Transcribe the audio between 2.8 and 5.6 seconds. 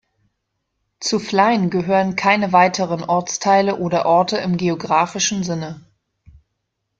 Ortsteile oder Orte im geographischen